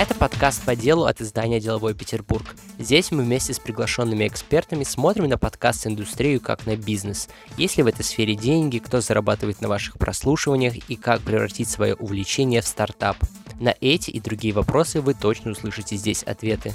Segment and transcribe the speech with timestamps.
[0.00, 2.56] Это подкаст по делу от издания «Деловой Петербург».
[2.78, 7.28] Здесь мы вместе с приглашенными экспертами смотрим на подкаст-индустрию как на бизнес.
[7.58, 11.96] Есть ли в этой сфере деньги, кто зарабатывает на ваших прослушиваниях и как превратить свое
[11.96, 13.18] увлечение в стартап.
[13.60, 16.74] На эти и другие вопросы вы точно услышите здесь ответы.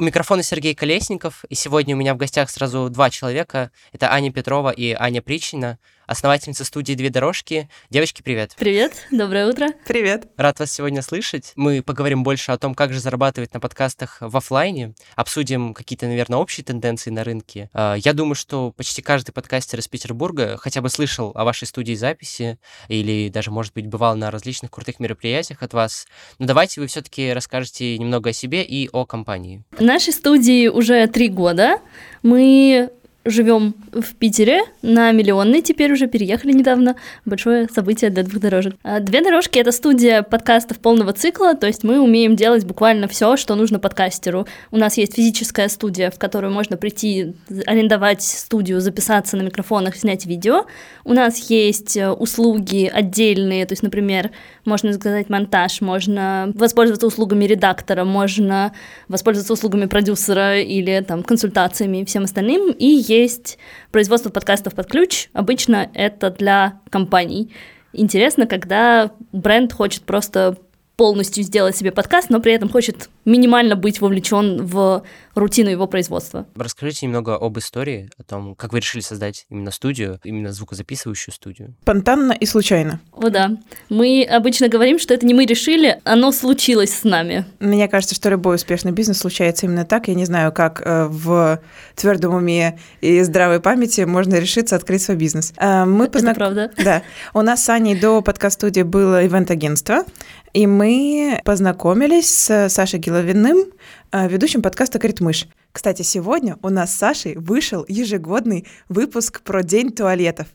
[0.00, 3.70] У микрофона Сергей Колесников, и сегодня у меня в гостях сразу два человека.
[3.92, 5.78] Это Аня Петрова и Аня Причина
[6.10, 7.68] основательница студии «Две дорожки».
[7.88, 8.56] Девочки, привет.
[8.58, 9.68] Привет, доброе утро.
[9.86, 10.26] Привет.
[10.36, 11.52] Рад вас сегодня слышать.
[11.54, 16.38] Мы поговорим больше о том, как же зарабатывать на подкастах в офлайне, обсудим какие-то, наверное,
[16.38, 17.70] общие тенденции на рынке.
[17.72, 21.94] А, я думаю, что почти каждый подкастер из Петербурга хотя бы слышал о вашей студии
[21.94, 22.58] записи
[22.88, 26.08] или даже, может быть, бывал на различных крутых мероприятиях от вас.
[26.40, 29.62] Но давайте вы все-таки расскажете немного о себе и о компании.
[29.78, 31.78] Нашей студии уже три года.
[32.24, 32.90] Мы
[33.24, 36.96] живем в Питере на Миллионной, теперь уже переехали недавно.
[37.26, 38.74] Большое событие для двух дорожек.
[38.82, 43.36] А, Две дорожки— это студия подкастов полного цикла, то есть мы умеем делать буквально все,
[43.36, 44.46] что нужно подкастеру.
[44.70, 47.34] У нас есть физическая студия, в которую можно прийти,
[47.66, 50.64] арендовать студию, записаться на микрофонах, снять видео.
[51.04, 54.30] У нас есть э, услуги отдельные, то есть, например,
[54.64, 58.72] можно заказать монтаж, можно воспользоваться услугами редактора, можно
[59.08, 62.70] воспользоваться услугами продюсера или там консультациями и всем остальным.
[62.70, 63.58] И есть
[63.90, 65.28] производство подкастов под ключ.
[65.32, 67.52] Обычно это для компаний.
[67.92, 70.56] Интересно, когда бренд хочет просто
[71.00, 75.02] полностью сделать себе подкаст, но при этом хочет минимально быть вовлечен в
[75.34, 76.46] рутину его производства.
[76.54, 81.74] Расскажите немного об истории, о том, как вы решили создать именно студию, именно звукозаписывающую студию.
[81.80, 83.00] Спонтанно и случайно.
[83.12, 83.52] О да.
[83.88, 87.46] Мы обычно говорим, что это не мы решили, оно случилось с нами.
[87.60, 90.08] Мне кажется, что любой успешный бизнес случается именно так.
[90.08, 91.60] Я не знаю, как э, в
[91.94, 95.54] твердом уме и здравой памяти можно решиться открыть свой бизнес.
[95.56, 96.36] Э, Мы это познак...
[96.36, 96.70] правда.
[96.76, 97.02] Да.
[97.32, 100.04] У нас с Аней до подкаст-студии было ивент-агентство,
[100.52, 103.72] и мы познакомились с Сашей Гиловиным,
[104.12, 105.46] э, ведущим подкаста «Критмыш».
[105.72, 110.48] Кстати, сегодня у нас с Сашей вышел ежегодный выпуск про День туалетов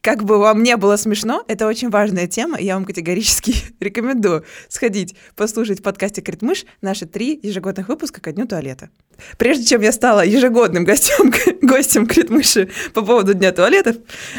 [0.00, 5.14] как бы вам не было смешно, это очень важная тема, я вам категорически рекомендую сходить,
[5.36, 8.90] послушать в подкасте «Критмыш» наши три ежегодных выпуска ко дню туалета.
[9.36, 11.32] Прежде чем я стала ежегодным гостем,
[11.62, 13.96] гостем Критмыши по поводу Дня туалетов,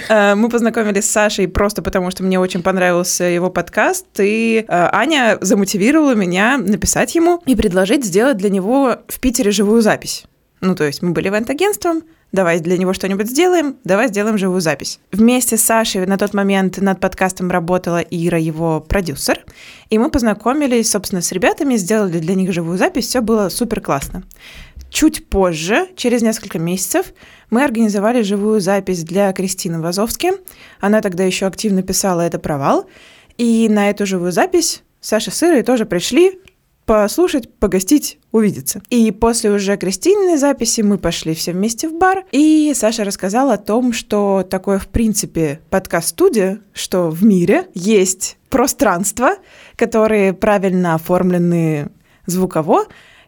[0.08, 4.90] э, мы познакомились с Сашей просто потому, что мне очень понравился его подкаст, и э,
[4.91, 10.26] Аня замотивировала меня написать ему и предложить сделать для него в Питере живую запись.
[10.62, 15.00] Ну, то есть мы были ивент-агентством, давай для него что-нибудь сделаем, давай сделаем живую запись.
[15.12, 19.46] Вместе с Сашей на тот момент над подкастом работала Ира, его продюсер,
[19.90, 24.24] и мы познакомились, собственно, с ребятами, сделали для них живую запись, все было супер классно.
[24.90, 27.14] Чуть позже, через несколько месяцев,
[27.52, 30.31] мы организовали живую запись для Кристины Вазовски.
[30.80, 32.88] Она тогда еще активно писала «Это провал».
[33.38, 36.40] И на эту живую запись Саша с Ирой тоже пришли,
[36.89, 38.81] послушать, погостить, увидеться.
[38.89, 43.57] И после уже Кристининой записи мы пошли все вместе в бар, и Саша рассказал о
[43.57, 49.35] том, что такое, в принципе, подкаст-студия, что в мире есть пространства,
[49.75, 51.89] которые правильно оформлены
[52.25, 52.85] звуково,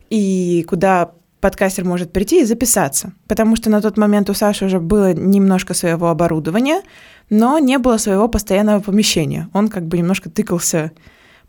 [0.10, 3.14] и куда подкастер может прийти и записаться.
[3.28, 6.82] Потому что на тот момент у Саши уже было немножко своего оборудования,
[7.30, 9.50] но не было своего постоянного помещения.
[9.54, 10.94] Он как бы немножко тыкался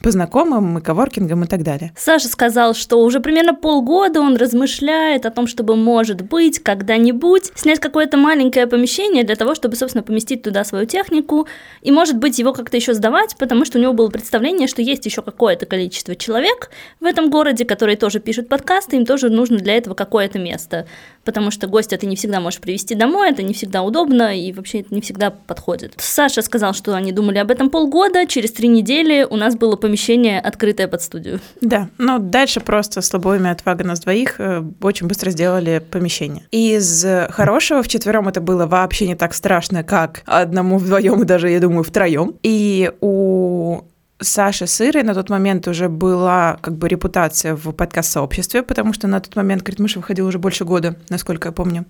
[0.02, 1.92] по знакомым, и коворкингам и так далее.
[1.96, 7.78] Саша сказал, что уже примерно полгода он размышляет о том, чтобы, может быть, когда-нибудь снять
[7.78, 11.46] какое-то маленькое помещение для того, чтобы, собственно, поместить туда свою технику,
[11.80, 15.06] и, может быть, его как-то еще сдавать, потому что у него было представление, что есть
[15.06, 16.70] еще какое-то количество человек
[17.00, 20.86] в этом городе, которые тоже пишут подкасты, им тоже нужно для этого какое-то место,
[21.24, 24.80] потому что гостя ты не всегда можешь привести домой, это не всегда удобно, и вообще
[24.80, 25.94] это не всегда подходит.
[25.98, 29.91] Саша сказал, что они думали об этом полгода, через три недели у нас было помещение
[29.92, 31.40] помещение, открытое под студию.
[31.60, 36.44] Да, но дальше просто с лобовыми от нас двоих э, очень быстро сделали помещение.
[36.50, 41.50] Из хорошего в четвером это было вообще не так страшно, как одному, вдвоем и даже,
[41.50, 42.36] я думаю, втроем.
[42.42, 43.82] И у
[44.18, 49.20] Саши Сырой на тот момент уже была как бы репутация в подкаст-сообществе, потому что на
[49.20, 51.84] тот момент Критмыш выходил уже больше года, насколько я помню.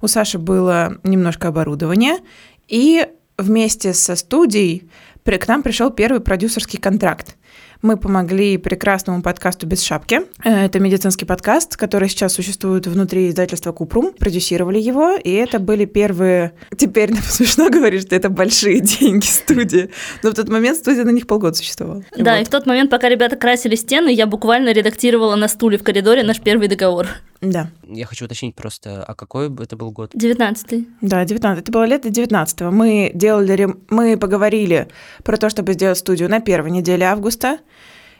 [0.00, 2.18] У Саши было немножко оборудования,
[2.66, 3.06] и
[3.38, 4.90] вместе со студией
[5.26, 7.36] к нам пришел первый продюсерский контракт.
[7.82, 10.22] Мы помогли прекрасному подкасту «Без шапки».
[10.44, 14.12] Э, это медицинский подкаст, который сейчас существует внутри издательства «Купрум».
[14.12, 16.52] Продюсировали его, и это были первые...
[16.76, 19.90] Теперь смешно говорить, что это большие деньги студии.
[20.22, 22.02] Но в тот момент студия на них полгода существовала.
[22.16, 22.42] Да, вот.
[22.42, 26.22] и в тот момент, пока ребята красили стены, я буквально редактировала на стуле в коридоре
[26.22, 27.08] наш первый договор.
[27.50, 27.70] Да.
[27.88, 30.10] Я хочу уточнить просто, а какой это был год?
[30.14, 31.62] 19 Да, 19.
[31.62, 32.70] Это было лето 19 -го.
[32.70, 34.88] Мы делали, рем- мы поговорили
[35.24, 37.58] про то, чтобы сделать студию на первой неделе августа,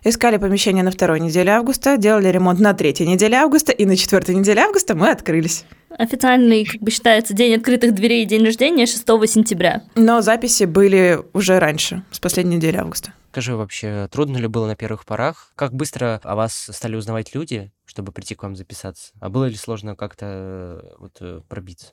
[0.04, 4.34] искали помещение на второй неделе августа, делали ремонт на третьей неделе августа, и на четвертой
[4.34, 5.64] неделе августа мы открылись.
[5.98, 9.82] Официальный, как бы считается, день открытых дверей и день рождения 6 сентября.
[9.94, 13.12] Но записи были уже раньше, с последней недели августа.
[13.32, 15.52] Скажи вообще, трудно ли было на первых порах?
[15.56, 19.12] Как быстро о вас стали узнавать люди, чтобы прийти к вам записаться?
[19.20, 21.92] А было ли сложно как-то э, вот, э, пробиться?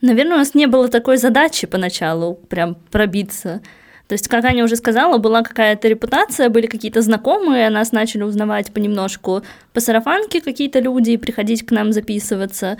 [0.00, 3.60] Наверное, у нас не было такой задачи поначалу прям пробиться.
[4.08, 8.72] То есть, как Аня уже сказала, была какая-то репутация, были какие-то знакомые, нас начали узнавать
[8.72, 9.42] понемножку
[9.74, 12.78] по сарафанке какие-то люди, приходить к нам записываться.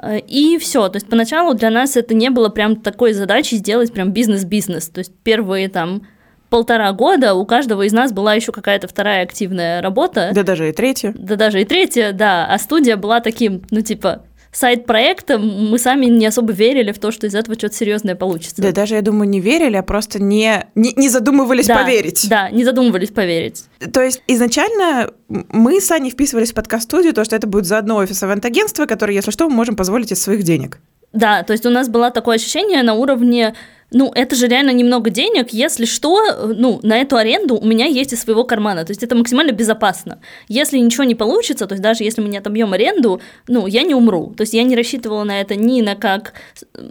[0.00, 0.88] Э, И все.
[0.88, 4.88] То есть поначалу для нас это не было прям такой задачей сделать прям бизнес-бизнес.
[4.90, 6.06] То есть первые там
[6.48, 10.30] полтора года у каждого из нас была еще какая-то вторая активная работа.
[10.34, 11.14] Да даже и третью.
[11.16, 12.46] Да даже и третья, да.
[12.46, 14.22] А студия была таким, ну типа,
[14.56, 15.70] сайт-проектом.
[15.70, 18.60] Мы сами не особо верили в то, что из этого что-то серьезное получится.
[18.62, 22.26] Да даже, я думаю, не верили, а просто не, не, не задумывались Да, поверить.
[22.28, 23.64] Да, не задумывались поверить.
[23.92, 28.22] То есть изначально мы с Аней вписывались в подкаст-студию, то, что это будет заодно офис
[28.22, 30.80] ивент-агентства, которое, если что, мы можем позволить из своих денег.
[31.16, 33.54] Да, то есть у нас было такое ощущение на уровне,
[33.90, 37.86] ну, это же реально немного денег, если что, э, ну, на эту аренду у меня
[37.86, 40.18] есть из своего кармана, то есть это максимально безопасно.
[40.48, 43.94] Если ничего не получится, то есть даже если мы не отобьем аренду, ну, я не
[43.94, 44.34] умру.
[44.36, 46.34] То есть я не рассчитывала на это ни на как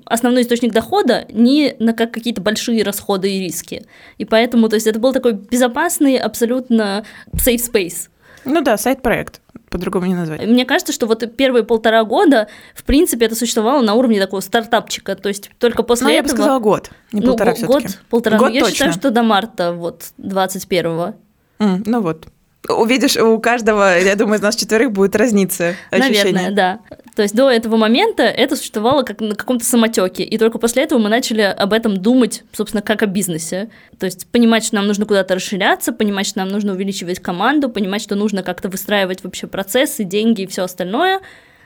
[0.06, 3.86] основной источник дохода, ни на как какие-то большие расходы и риски.
[4.18, 7.06] И поэтому, то есть это был такой безопасный, абсолютно
[7.36, 8.10] safe space.
[8.46, 10.46] Ну да, сайт-проект, по-другому не назвать.
[10.46, 15.16] Мне кажется, что вот первые полтора года, в принципе, это существовало на уровне такого стартапчика.
[15.16, 16.32] То есть только после Ну, я этого...
[16.32, 18.38] бы сказала год, не ну, полтора все год, таки полтора.
[18.38, 18.76] Год Но я точно.
[18.76, 21.16] считаю, что до марта вот 21-го.
[21.60, 22.28] ну вот.
[22.70, 26.34] Увидишь, у каждого, я думаю, из нас четверых будет разниться ощущение.
[26.34, 26.80] Наверное, да.
[27.16, 31.00] То есть до этого момента это существовало как на каком-то самотеке, и только после этого
[31.00, 33.70] мы начали об этом думать, собственно, как о бизнесе.
[34.00, 38.02] То есть понимать, что нам нужно куда-то расширяться, понимать, что нам нужно увеличивать команду, понимать,
[38.02, 41.22] что нужно как-то выстраивать вообще процессы, деньги и все остальное.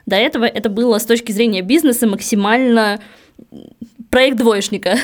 [0.06, 3.00] До этого это было с точки зрения бизнеса максимально
[4.10, 4.98] проект двоечника.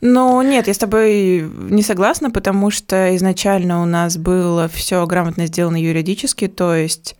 [0.00, 5.46] Ну, нет, я с тобой не согласна, потому что изначально у нас было все грамотно
[5.46, 7.16] сделано юридически, то есть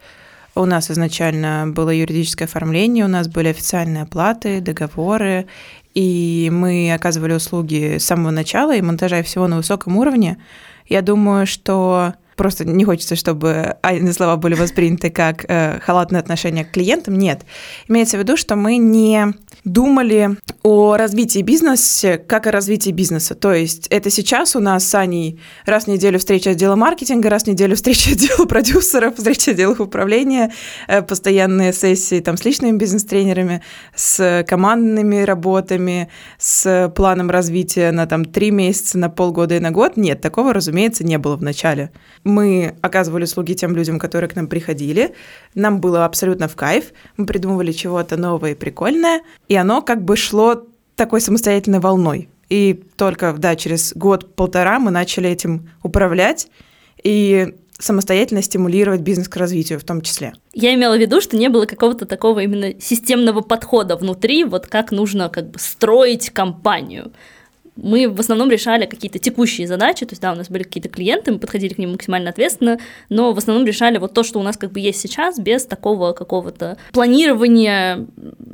[0.54, 5.46] у нас изначально было юридическое оформление, у нас были официальные оплаты, договоры,
[5.94, 10.38] и мы оказывали услуги с самого начала и монтажа и всего на высоком уровне.
[10.88, 16.64] Я думаю, что просто не хочется, чтобы Анины слова были восприняты как э, халатное отношение
[16.64, 17.18] к клиентам.
[17.18, 17.42] Нет.
[17.88, 19.34] Имеется в виду, что мы не
[19.66, 23.34] думали о развитии бизнеса как о развитии бизнеса.
[23.34, 27.44] То есть это сейчас у нас с Аней раз в неделю встреча отдела маркетинга, раз
[27.44, 30.52] в неделю встреча отдела продюсеров, встреча отделов управления,
[30.86, 33.62] э, постоянные сессии там, с личными бизнес-тренерами,
[33.94, 36.08] с командными работами,
[36.38, 39.96] с планом развития на там, три месяца, на полгода и на год.
[39.96, 41.90] Нет, такого, разумеется, не было в начале.
[42.22, 45.14] Мы оказывали услуги тем людям, которые к нам приходили.
[45.54, 46.92] Нам было абсолютно в кайф.
[47.16, 49.22] Мы придумывали чего-то новое и прикольное.
[49.48, 52.28] И оно как бы шло такой самостоятельной волной.
[52.48, 56.48] И только, да, через год-полтора мы начали этим управлять
[57.02, 60.32] и самостоятельно стимулировать бизнес к развитию в том числе.
[60.54, 64.92] Я имела в виду, что не было какого-то такого именно системного подхода внутри, вот как
[64.92, 67.12] нужно как бы строить компанию.
[67.76, 71.32] Мы в основном решали какие-то текущие задачи, то есть, да, у нас были какие-то клиенты,
[71.32, 72.78] мы подходили к ним максимально ответственно,
[73.08, 76.12] но в основном решали вот то, что у нас как бы есть сейчас, без такого
[76.12, 78.06] какого-то планирования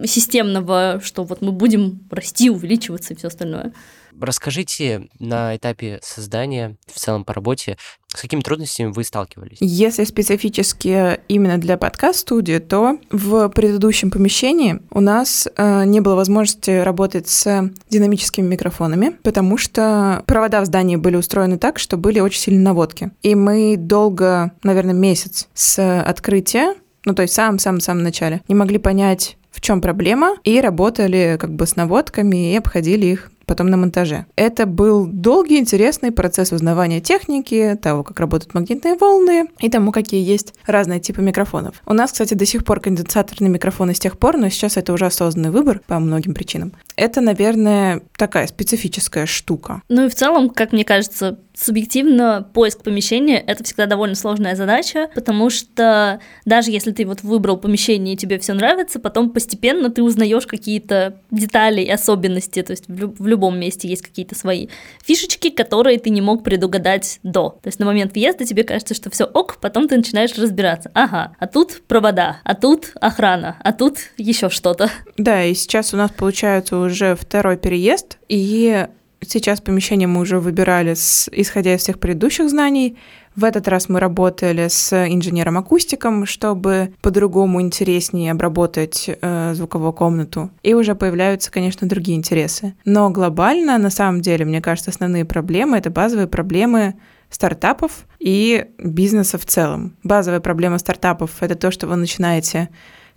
[0.05, 3.73] системного, что вот мы будем расти, увеличиваться и все остальное.
[4.21, 7.77] Расскажите на этапе создания, в целом по работе,
[8.09, 9.59] с какими трудностями вы сталкивались?
[9.61, 16.71] Если специфически именно для подкаст-студии, то в предыдущем помещении у нас э, не было возможности
[16.83, 22.41] работать с динамическими микрофонами, потому что провода в здании были устроены так, что были очень
[22.41, 23.11] сильные наводки.
[23.23, 28.79] И мы долго, наверное, месяц с открытия, ну то есть в самом-самом-самом начале, не могли
[28.79, 33.77] понять, в чем проблема, и работали как бы с наводками и обходили их потом на
[33.77, 34.27] монтаже.
[34.37, 40.23] Это был долгий, интересный процесс узнавания техники, того, как работают магнитные волны и тому, какие
[40.23, 41.77] есть разные типы микрофонов.
[41.87, 45.07] У нас, кстати, до сих пор конденсаторные микрофоны с тех пор, но сейчас это уже
[45.07, 46.73] осознанный выбор по многим причинам.
[46.97, 49.83] это, наверное, такая специфическая штука.
[49.89, 55.09] Ну и в целом, как мне кажется, субъективно поиск помещения— это всегда довольно сложная задача,
[55.15, 60.03] потому что даже если ты вот выбрал помещение и тебе все нравится, потом постепенно ты
[60.03, 64.69] узнаешь какие-то детали и особенности, то есть в, люб- в любом месте есть какие-то свои
[65.05, 67.59] фишечки, которые ты не мог предугадать до.
[67.63, 70.91] То есть на момент въезда тебе кажется, что все ок, потом ты начинаешь разбираться.
[70.95, 74.91] Ага, а тут провода, а тут охрана, а тут еще что-то.
[75.17, 78.87] Да, и сейчас у нас получается уже второй переезд, и
[79.27, 82.99] Сейчас помещение мы уже выбирали, с, исходя из всех предыдущих знаний.
[83.37, 90.51] В этот раз мы работали с инженером-акустиком, чтобы по-другому интереснее обработать э, звуковую комнату.
[90.63, 92.75] И уже появляются, конечно, другие интересы.
[92.85, 96.95] Но глобально, на самом деле, мне кажется, основные проблемы— это базовые проблемы
[97.31, 99.97] стартапов и бизнеса в целом.
[100.03, 102.69] Базовая проблема стартапов— это то, что вы начинаете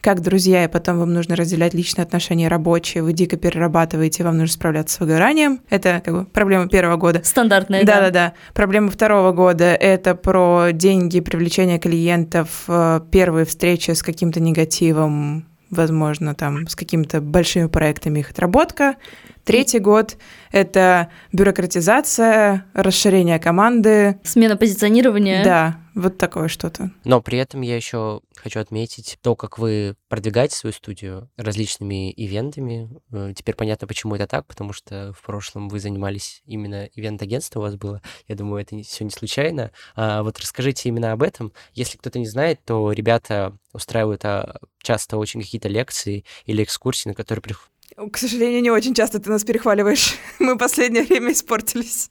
[0.05, 4.53] как друзья, и потом вам нужно разделять личные отношения рабочие, вы дико перерабатываете, вам нужно
[4.53, 5.61] справляться с выгоранием.
[5.67, 7.21] Это как бы проблема первого года.
[7.23, 7.95] Стандартная, да.
[7.95, 8.33] Да-да-да.
[8.53, 16.35] Проблема второго года— это про деньги, привлечение клиентов, э, первые встречи с каким-то негативом, возможно,
[16.35, 18.97] там, с какими-то большими проектами их отработка.
[19.43, 20.17] Третий год—
[20.51, 24.19] это бюрократизация, расширение команды.
[24.23, 25.43] Смена позиционирования.
[25.43, 26.91] Да, вот такое что-то.
[27.05, 32.89] Но при этом я еще хочу отметить то, как вы продвигаете свою студию различными ивентами.
[33.13, 37.65] Э, теперь понятно, почему это так, потому что в прошлом вы занимались именно ивент-агентством у
[37.65, 38.01] вас было.
[38.27, 39.71] Я думаю, это все не случайно.
[39.95, 41.53] А вот расскажите именно об этом.
[41.73, 47.15] Если кто-то не знает, то ребята устраивают а, часто очень какие-то лекции или экскурсии, на
[47.15, 47.71] которые приходят
[48.11, 50.15] к сожалению, не очень часто ты нас перехваливаешь.
[50.39, 52.09] Мы последнее время испортились.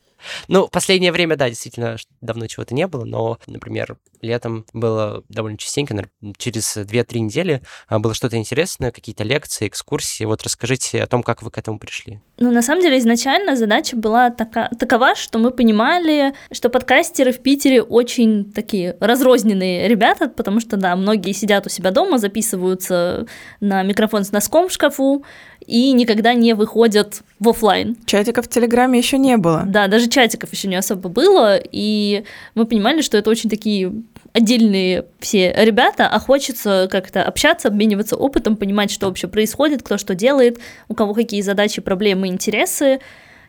[0.48, 6.08] Ну, последнее время, да, действительно, давно чего-то не было, но, например, летом было довольно частенько,
[6.38, 10.24] через 2-3 недели а, было что-то интересное, какие-то лекции, экскурсии.
[10.24, 12.20] Вот расскажите о том, как вы к этому пришли.
[12.38, 17.40] Ну, на самом деле, изначально задача была така, такова, что мы понимали, что подкастеры в
[17.40, 23.26] Питере очень такие разрозненные ребята, потому что, да, многие сидят у себя дома, записываются
[23.60, 25.24] на микрофон с носком в шкафу,
[25.66, 27.96] и никогда не выходят в офлайн.
[28.06, 29.64] Чатиков в Телеграме еще не было.
[29.66, 33.92] Да, даже чатиков еще не особо было, и мы понимали, что это очень такие
[34.32, 40.14] отдельные все ребята, а хочется как-то общаться, обмениваться опытом, понимать, что вообще происходит, кто что
[40.14, 43.00] делает, у кого какие задачи, проблемы, интересы.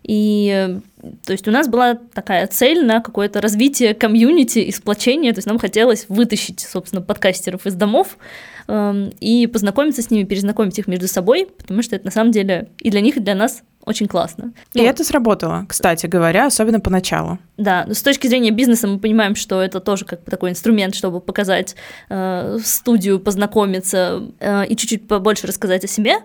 [0.04, 0.80] И
[1.26, 5.48] то есть у нас была такая цель на какое-то развитие комьюнити и сплочение, то есть
[5.48, 8.20] нам хотелось вытащить, собственно, подкастеров из домов
[8.68, 12.90] и познакомиться с ними, перезнакомить их между собой, потому что это на самом деле и
[12.90, 14.54] для них, и для нас очень классно.
[14.74, 17.38] И ну, это сработало, кстати говоря, особенно поначалу.
[17.58, 21.22] Да, с точки зрения бизнеса мы понимаем, что это тоже как бы такой инструмент, чтобы
[21.22, 21.76] показать
[22.10, 26.16] э, студию, познакомиться э, и чуть-чуть побольше рассказать о себе.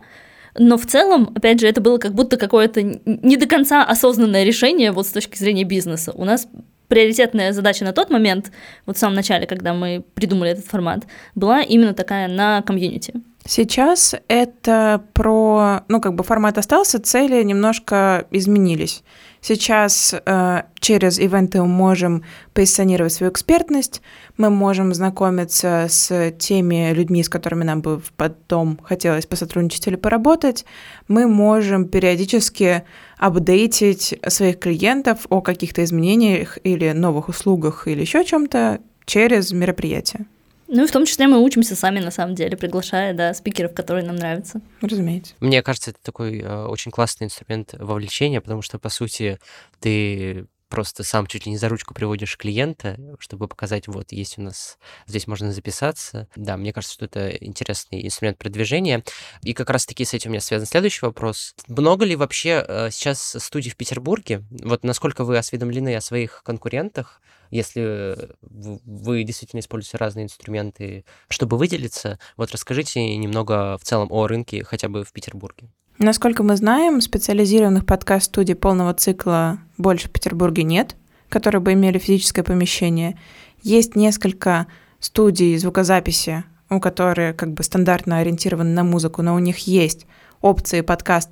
[0.59, 4.91] Но в целом, опять же, это было как будто какое-то не до конца осознанное решение
[4.91, 6.13] вот с точки зрения бизнеса.
[6.15, 6.49] У нас
[6.91, 8.51] приоритетная задача на тот момент,
[8.85, 13.15] вот в самом начале, когда мы придумали этот формат, была именно такая на комьюнити.
[13.47, 19.03] Сейчас это про, ну, как бы формат остался, цели немножко изменились.
[19.41, 24.03] Сейчас э, через ивенты мы можем позиционировать свою экспертность,
[24.37, 30.67] мы можем знакомиться с теми людьми, с которыми нам бы потом хотелось посотрудничать или поработать.
[31.09, 32.85] Мы можем периодически
[33.17, 40.27] апдейтить своих клиентов о каких-то изменениях или новых услугах или еще чем-то через мероприятия.
[40.73, 44.07] Ну и в том числе мы учимся сами, на самом деле, приглашая, да, спикеров, которые
[44.07, 44.61] нам нравятся.
[44.81, 45.35] Разумеется.
[45.41, 49.41] Мне кажется, это такой э, очень классный инструмент вовлечения, потому что, по сути,
[49.81, 54.43] ты просто сам чуть ли не за ручку приводишь клиента, чтобы показать, вот, есть у
[54.43, 56.29] нас, здесь можно записаться.
[56.37, 59.05] Да, мне кажется, что это интересный инструмент продвижения.
[59.43, 61.55] И как раз-таки с этим у меня связан следующий вопрос.
[61.67, 64.45] Много ли вообще э, сейчас студий в Петербурге?
[64.51, 67.21] Вот насколько вы осведомлены о своих конкурентах?
[67.51, 74.63] если вы действительно используете разные инструменты, чтобы выделиться, вот расскажите немного в целом о рынке
[74.65, 75.69] хотя бы в Петербурге.
[76.03, 80.97] Насколько мы знаем, специализированных подкаст-студий полного цикла больше в Петербурге нет,
[81.29, 83.19] которые бы имели физическое помещение.
[83.63, 84.67] Есть несколько
[84.99, 90.07] студий звукозаписи, у которых как бы стандартно ориентированы на музыку, но у них есть
[90.41, 91.29] опции подкаст,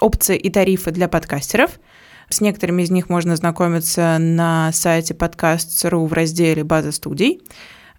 [0.00, 1.78] опции и тарифы для подкастеров–
[2.28, 7.40] с некоторыми из них можно знакомиться на сайте подкаст.ру в разделе «База студий».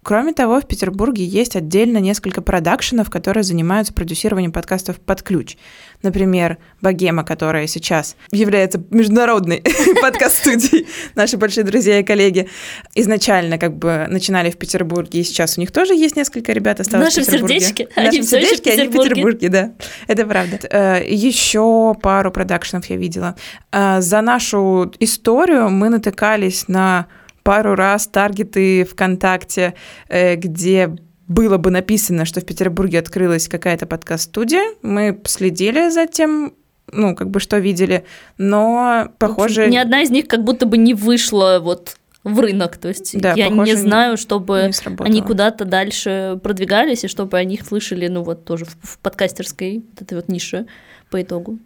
[0.02, 5.56] Кроме того, в Петербурге есть отдельно несколько продакшенов, которые занимаются продюсированием подкастов под ключ.
[6.02, 9.62] Например, Богема, которая сейчас является международной
[10.02, 12.48] подкаст-студией, наши большие друзья и коллеги,
[12.94, 17.16] изначально как бы начинали в Петербурге, и сейчас у них тоже есть несколько ребят осталось
[17.16, 17.24] в.
[17.24, 17.88] Сердечки.
[17.94, 19.72] Они в сердечке, они в Петербурге, да.
[20.06, 20.58] Это правда.
[20.70, 23.34] Э, Еще пару продакшенов я видела.
[23.72, 27.06] Э, за нашу историю мы натыкались на
[27.42, 29.74] пару раз таргеты ВКонтакте,
[30.08, 30.96] э, где
[31.28, 34.74] было бы написано, что в Петербурге открылась какая-то подкаст-студия.
[34.82, 36.54] Мы следили за тем,
[36.90, 38.04] ну, как бы что видели,
[38.38, 39.68] но, похоже...
[39.68, 43.34] Ни одна из них как будто бы не вышла вот в рынок, то есть да,
[43.34, 48.08] я похоже, не знаю, чтобы не они куда-то дальше продвигались, и чтобы о них слышали,
[48.08, 50.66] ну вот тоже в, в подкастерской вот этой вот нише
[51.10, 51.58] по итогу.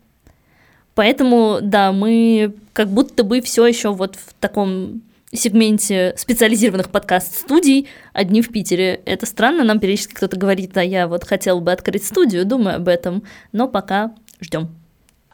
[0.95, 8.43] Поэтому, да, мы как будто бы все еще вот в таком сегменте специализированных подкаст-студий, одни
[8.43, 9.03] в Питере.
[9.07, 12.89] Это странно, нам периодически кто-то говорит, а я вот хотел бы открыть студию, думаю об
[12.89, 14.77] этом, но пока ждем.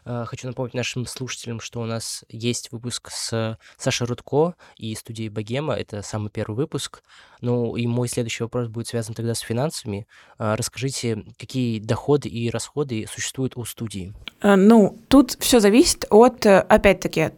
[0.05, 5.29] А, хочу напомнить нашим слушателям, что у нас есть выпуск с Сашей Рудко и студией
[5.29, 5.75] Богема.
[5.75, 7.03] Это самый первый выпуск.
[7.41, 10.07] Ну и мой следующий вопрос будет связан тогда с финансами.
[10.37, 14.13] А, расскажите, какие доходы и расходы существуют у студии?
[14.41, 17.31] А, ну, тут все зависит от, опять-таки,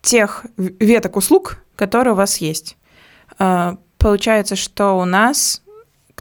[0.00, 2.76] тех веток услуг, которые у вас есть.
[3.38, 5.62] А, получается, что у нас,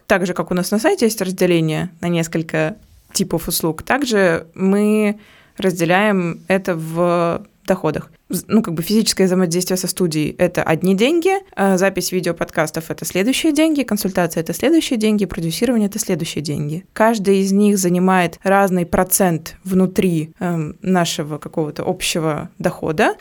[0.06, 2.78] так же, как у нас на сайте есть разделение на несколько
[3.12, 5.20] типов услуг, также мы
[5.58, 8.12] разделяем это в доходах.
[8.48, 13.52] Ну, как бы физическое взаимодействие со студией— это одни деньги, а запись видеоподкастов— это следующие
[13.52, 16.86] деньги, консультация— это следующие деньги, продюсирование— это следующие деньги.
[16.94, 23.16] Каждый из них занимает разный процент внутри э, нашего какого-то общего дохода,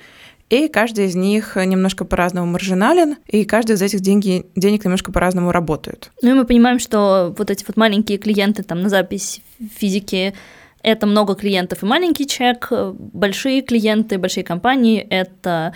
[0.49, 5.53] и каждый из них немножко по-разному маржинален, и каждый из этих деньги, денег немножко по-разному
[5.53, 6.11] работают.
[6.23, 9.41] Ну и мы понимаем, что вот эти вот маленькие клиенты там на запись
[9.77, 10.35] физики
[10.83, 15.75] это много клиентов и маленький чек, большие клиенты, большие компании— это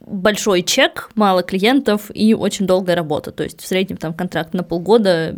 [0.00, 3.30] большой чек, мало клиентов и очень долгая работа.
[3.30, 5.36] То есть в среднем там контракт на полгода.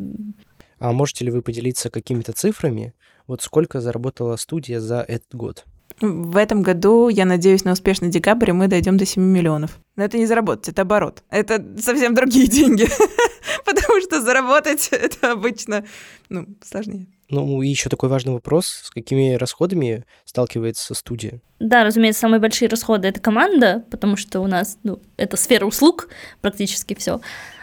[0.79, 2.95] А можете ли вы поделиться какими-то цифрами?
[3.27, 5.65] Вот сколько заработала студия за этот год?
[6.05, 9.79] В этом году, я надеюсь, на успешный декабрь мы дойдем до 7 миллионов.
[9.97, 11.23] Но это не заработать, это оборот.
[11.31, 12.87] Это совсем другие деньги.
[13.65, 15.85] Потому что заработать это обычно
[16.29, 17.07] ну, сложнее.
[17.31, 21.41] Ну и еще такой важный вопрос, с какими расходами сталкивается студия?
[21.59, 26.09] Да, разумеется, самые большие расходы это команда, потому что у нас ну, это сфера услуг
[26.43, 27.21] практически все.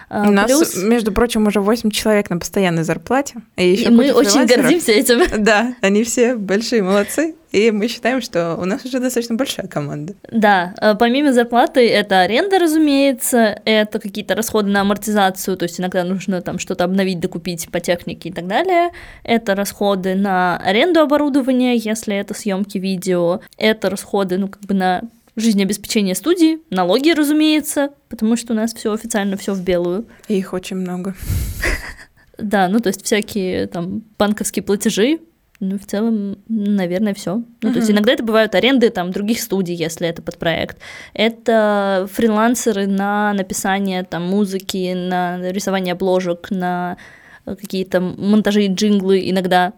[0.09, 3.35] А, У нас, между прочим, уже 8 человек на постоянной зарплате.
[3.55, 5.21] И, еще и мы очень гордимся этим.
[5.43, 7.35] Да, они все большие молодцы.
[7.51, 10.13] И мы считаем, что у нас уже достаточно большая команда.
[10.31, 16.03] Да, а, помимо зарплаты, это аренда, разумеется, это какие-то расходы на амортизацию, то есть иногда
[16.03, 18.91] нужно там что-то обновить, докупить по технике и так далее.
[19.23, 23.41] Это расходы на аренду оборудования, если это съемки видео.
[23.57, 25.01] Это расходы, ну, как бы на
[25.35, 30.05] жизнеобеспечение студии, налоги, разумеется, потому что у нас все официально, все в белую.
[30.27, 31.15] И их очень много.
[32.37, 35.19] Да, ну то есть всякие там банковские платежи,
[35.61, 37.35] ну, в целом, наверное, все.
[37.35, 37.73] Ну, uh-huh.
[37.73, 40.79] то есть иногда это бывают аренды там других студий, если это под проект.
[41.13, 46.97] Это фрилансеры на написание там музыки, на рисование обложек, на
[47.45, 49.73] какие-то монтажи и джинглы иногда.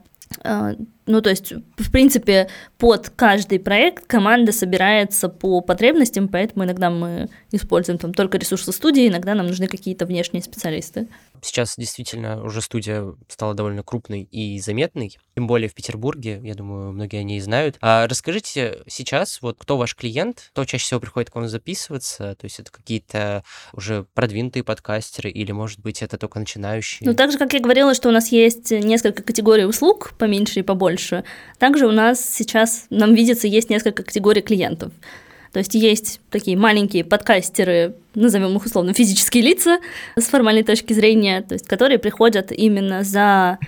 [1.05, 7.29] Ну, то есть, в принципе, под каждый проект команда собирается по потребностям, поэтому иногда мы
[7.51, 11.07] используем там только ресурсы студии, иногда нам нужны какие-то внешние специалисты.
[11.41, 16.93] Сейчас действительно уже студия стала довольно крупной и заметной, тем более в Петербурге, я думаю,
[16.93, 17.77] многие о ней знают.
[17.81, 22.45] А расскажите сейчас, вот кто ваш клиент, кто чаще всего приходит к вам записываться, то
[22.45, 27.09] есть это какие-то уже продвинутые подкастеры или, может быть, это только начинающие?
[27.09, 30.63] Ну, так же, как я говорила, что у нас есть несколько категорий услуг, поменьше и
[30.63, 30.92] побольше,
[31.59, 34.91] также у нас сейчас, нам видится, есть несколько категорий клиентов.
[35.51, 39.79] То есть есть такие маленькие подкастеры, назовем их условно физические лица
[40.15, 43.59] с формальной точки зрения, то есть которые приходят именно за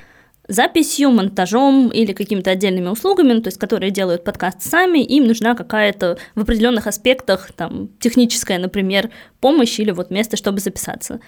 [0.47, 6.17] записью, монтажом или какими-то отдельными услугами, то есть которые делают подкаст сами, им нужна какая-то
[6.35, 11.19] в определенных аспектах, там, техническая, например, помощь или вот место, чтобы записаться.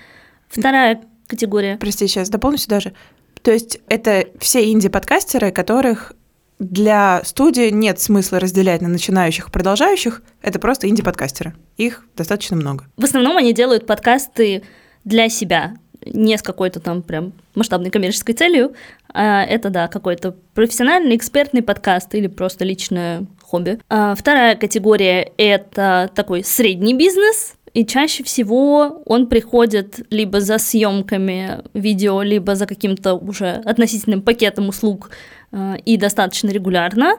[0.47, 1.77] Вторая категория.
[1.77, 2.93] Прости, сейчас дополню сюда же.
[3.41, 6.13] То есть это все инди-подкастеры, которых
[6.59, 10.21] для студии нет смысла разделять на начинающих и продолжающих.
[10.41, 11.53] Это просто инди-подкастеры.
[11.77, 12.85] Их достаточно много.
[12.97, 14.63] В основном они делают подкасты
[15.03, 18.73] для себя, не с какой-то там прям масштабной коммерческой целью,
[19.13, 23.79] а это, да, какой-то профессиональный, экспертный подкаст или просто личное хобби.
[23.89, 31.61] А вторая категория— это такой средний бизнес, И чаще всего он приходит либо за съемками
[31.75, 35.11] видео, либо за каким-то уже относительным пакетом услуг
[35.51, 37.17] э, и достаточно регулярно.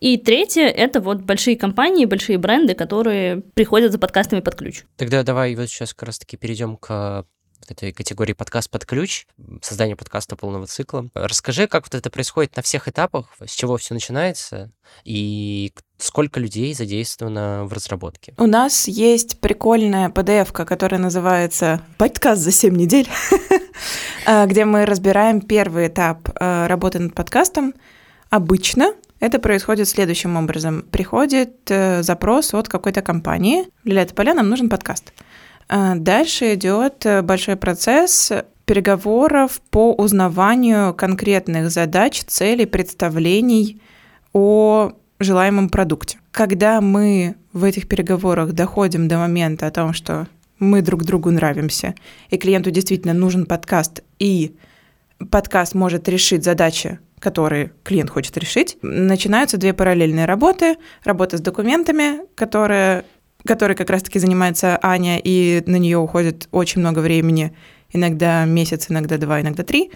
[0.00, 4.84] И третье— это вот большие компании, большие бренды, которые приходят за подкастами под ключ.
[4.96, 7.26] Тогда давай вот сейчас как раз-таки перейдем к
[7.68, 9.26] этой категории подкаст под ключ,
[9.60, 11.10] создание подкаста полного цикла.
[11.14, 14.72] Расскажи, как вот это происходит на всех этапах, с чего все начинается
[15.04, 15.72] и
[16.02, 18.34] сколько людей задействовано в разработке?
[18.38, 23.08] У нас есть прикольная PDF, которая называется «Подкаст за 7 недель»,
[24.26, 27.74] а, где мы разбираем первый этап а, работы над подкастом.
[28.30, 30.82] Обычно это происходит следующим образом.
[30.90, 33.66] Приходит э, запрос от какой-то компании.
[33.84, 35.12] Для этой поля нам нужен подкаст.
[35.68, 38.32] Дальше идет э, большой процесс
[38.64, 43.80] переговоров по узнаванию конкретных задач, целей, представлений
[44.32, 46.18] о желаемом продукте.
[46.30, 50.26] Когда мы в этих переговорах доходим до момента о том, что
[50.58, 51.94] мы друг другу нравимся,
[52.30, 54.54] и клиенту действительно нужен подкаст, и
[55.30, 60.76] подкаст может решить задачи, которые клиент хочет решить, начинаются две параллельные работы.
[61.04, 63.04] Работа с документами, которая
[63.44, 67.52] которой как раз-таки занимается Аня, и на нее уходит очень много времени,
[67.92, 69.90] иногда месяц, иногда два, иногда три.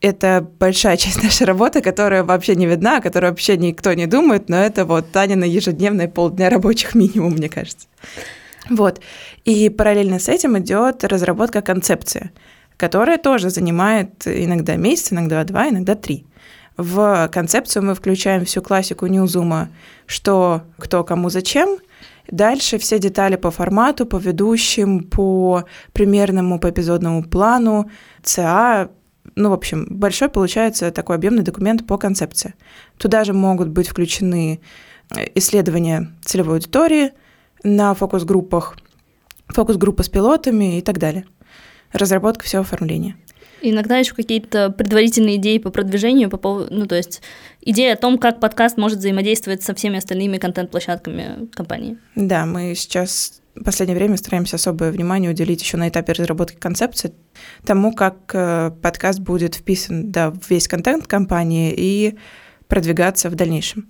[0.00, 4.48] Это большая часть нашей работы, которая вообще не видна, о которой вообще никто не думает,
[4.48, 7.86] но это вот Танина ежедневная полдня рабочих минимум, мне кажется.
[8.70, 9.00] Вот.
[9.44, 12.30] И параллельно с этим идет разработка концепции,
[12.76, 16.26] которая тоже занимает иногда месяц, иногда два, иногда три.
[16.76, 19.68] В концепцию мы включаем всю классику Ньюзума,
[20.06, 21.78] что, кто, кому, зачем,
[22.30, 27.90] Дальше все детали по формату, по ведущим, по примерному, по эпизодному плану,
[28.22, 28.90] ЦА,
[29.38, 32.54] ну, в общем, большой получается такой объемный документ по концепции.
[32.96, 34.60] Туда же могут быть включены
[35.14, 37.12] э, исследования целевой аудитории
[37.62, 38.76] на фокус-группах,
[39.46, 41.24] фокус-группа с пилотами и так далее.
[41.92, 43.16] Разработка всего оформления.
[43.62, 47.22] Иногда еще какие-то предварительные идеи по продвижению, по поводу, ну, то есть
[47.60, 51.98] идея о том, как подкаст может взаимодействовать со всеми остальными контент-площадками компании.
[52.16, 57.12] Да, мы сейчас в последнее время стараемся особое внимание уделить еще на этапе разработки концепции
[57.64, 62.18] тому, как э, подкаст будет вписан да, в весь контент компании и
[62.66, 63.88] продвигаться в дальнейшем.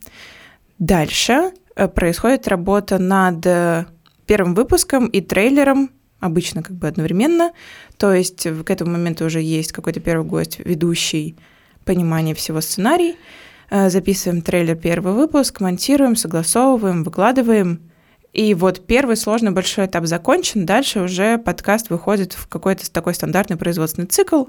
[0.79, 3.87] Дальше э, происходит работа над э,
[4.27, 7.53] первым выпуском и трейлером обычно как бы одновременно.
[7.97, 11.37] То есть к этому моменту уже есть какой-то первый гость, ведущий,
[11.85, 13.17] понимание всего сценарий.
[13.71, 17.88] Записываем трейлер, первый выпуск, монтируем, согласовываем, выкладываем.
[18.33, 23.57] И вот первый сложный большой этап закончен, дальше уже подкаст выходит в какой-то такой стандартный
[23.57, 24.45] производственный цикл,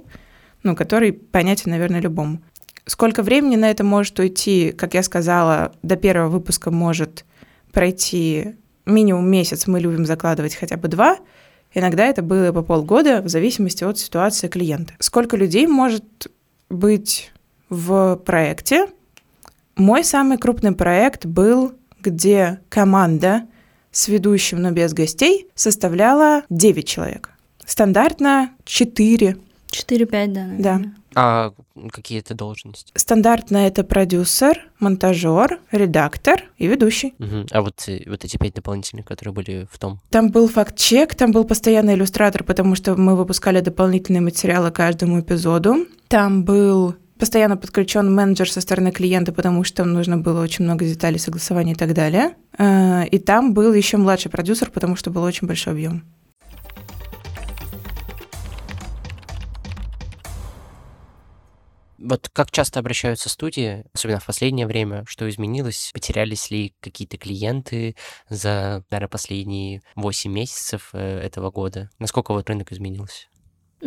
[0.64, 2.42] ну, который понятен, наверное, любому.
[2.86, 7.26] Сколько времени на это может уйти, как я сказала, до первого выпуска может
[7.72, 11.18] пройти минимум месяц, мы любим закладывать хотя бы два–
[11.74, 14.94] Иногда это было по полгода, в зависимости от ситуации клиента.
[15.00, 16.28] Сколько людей может
[16.70, 17.32] быть
[17.70, 18.88] в проекте?
[19.76, 23.44] Мой самый крупный проект был, где команда
[24.00, 27.32] с ведущим, но без гостей составляла 9 человек.
[27.66, 29.38] Стандартно 4.
[29.72, 30.46] 4-5, да.
[30.46, 30.58] Наверное.
[30.60, 30.82] Да.
[31.16, 31.54] А
[31.92, 32.94] какие это должности?
[32.96, 37.14] Стандартно это продюсер, монтажер, редактор и ведущий.
[37.20, 37.48] Угу.
[37.52, 40.00] А вот, вот эти пять дополнительных, которые были в том?
[40.12, 45.88] Там был факт-чек, там был постоянный иллюстратор, потому что мы выпускали дополнительные материалы каждому эпизоду.
[46.08, 50.86] Там был постоянно подключен менеджер со стороны клиента, потому что там нужно было очень много
[50.86, 52.36] деталей согласования и так далее.
[52.58, 56.04] Э, и там был еще младший продюсер, потому что был очень большой объем.
[61.98, 65.92] Вот как часто обращаются студии, особенно в последнее время, что изменилось?
[65.94, 67.96] Потерялись ли какие-то клиенты
[68.30, 71.90] за, наверное, последние 8 месяцев э, этого года?
[72.00, 73.28] Насколько вот рынок изменился?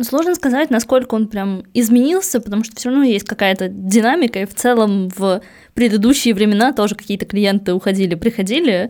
[0.01, 4.55] Сложно сказать, насколько он прям изменился, потому что все равно есть какая-то динамика, и в
[4.55, 5.41] целом в
[5.75, 8.89] предыдущие времена тоже какие-то клиенты уходили, приходили,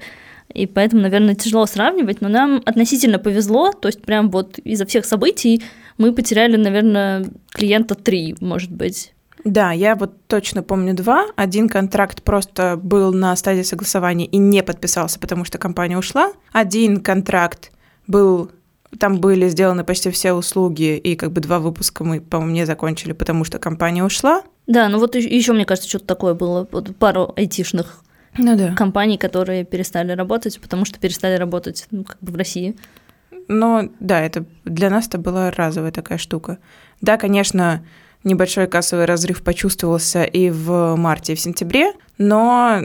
[0.53, 5.05] и поэтому, наверное, тяжело сравнивать, но нам относительно повезло, то есть прям вот из-за всех
[5.05, 5.61] событий
[5.97, 9.13] мы потеряли, наверное, клиента три, может быть.
[9.43, 11.25] Да, я вот точно помню два.
[11.35, 16.31] Один контракт просто был на стадии согласования и не подписался, потому что компания ушла.
[16.53, 17.73] Один контракт
[18.07, 18.51] был
[18.99, 23.13] там были сделаны почти все услуги, и как бы два выпуска мы, по-моему, не закончили,
[23.13, 24.43] потому что компания ушла.
[24.67, 26.67] Да, ну вот еще, мне кажется, что-то такое было.
[26.71, 28.03] Вот пару айтишных
[28.37, 28.73] ну, да.
[28.75, 32.75] компаний, которые перестали работать, потому что перестали работать ну, как бы в России.
[33.47, 36.59] Но да, это для нас это была разовая такая штука.
[37.01, 37.85] Да, конечно,
[38.23, 42.81] небольшой кассовый разрыв почувствовался и в марте, и в сентябре, но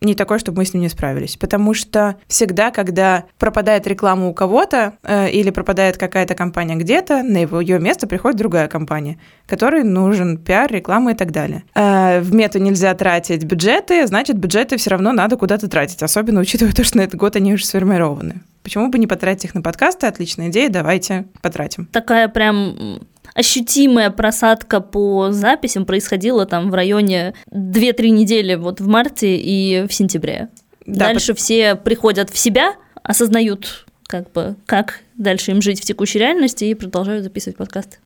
[0.00, 1.36] не такой, чтобы мы с ним не справились.
[1.36, 7.38] Потому что всегда, когда пропадает реклама у кого-то э, или пропадает какая-то компания где-то, на
[7.38, 11.64] его, ее место приходит другая компания, которой нужен пиар, реклама и так далее.
[11.74, 16.72] Э, в мету нельзя тратить бюджеты, значит, бюджеты все равно надо куда-то тратить, особенно учитывая
[16.72, 18.42] то, что на этот год они уже сформированы.
[18.62, 20.08] Почему бы не потратить их на подкасты?
[20.08, 21.86] Отличная идея, давайте потратим.
[21.86, 22.98] Такая прям
[23.36, 29.92] ощутимая просадка по записям происходила там в районе 2-3 недели вот в марте и в
[29.92, 30.48] сентябре.
[30.86, 31.38] Да, Дальше под...
[31.38, 36.74] все приходят в себя, осознают как бы как дальше им жить в текущей реальности и
[36.74, 37.98] продолжают записывать подкасты.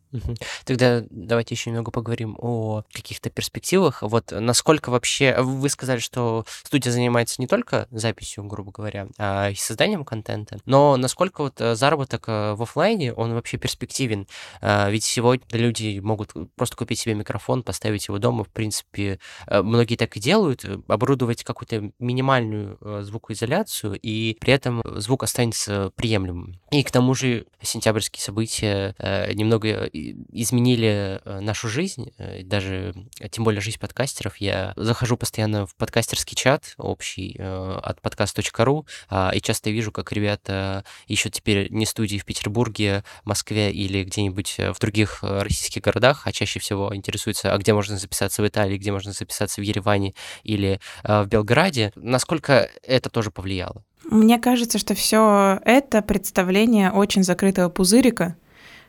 [0.65, 4.03] Тогда давайте еще немного поговорим о каких-то перспективах.
[4.03, 5.37] Вот насколько вообще...
[5.39, 10.97] Вы сказали, что студия занимается не только записью, грубо говоря, а и созданием контента, но
[10.97, 14.27] насколько вот э, заработок э, в офлайне, он вообще перспективен?
[14.61, 19.63] А, ведь сегодня люди могут просто купить себе микрофон, поставить его дома, в принципе, э,
[19.63, 26.59] многие так и делают, оборудовать какую-то минимальную звукоизоляцию, и при этом звук останется приемлемым.
[26.71, 28.95] И к тому же сентябрьские события
[29.35, 29.91] немного
[30.33, 32.95] изменили э, нашу жизнь, э, даже
[33.31, 34.37] тем более жизнь подкастеров.
[34.39, 40.13] Я захожу постоянно в подкастерский чат общий э, от podcast.ru а, и часто вижу, как
[40.13, 46.33] ребята ищут теперь не студии в Петербурге, Москве или где-нибудь в других российских городах, а
[46.33, 50.81] чаще всего интересуются, а где можно записаться в Италии, где можно записаться в Ереване или
[51.03, 51.93] в Белграде.
[51.95, 53.85] Насколько это тоже повлияло?
[54.11, 58.35] Мне кажется, что все это представление очень закрытого пузырика,